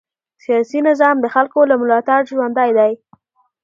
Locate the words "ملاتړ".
1.81-2.19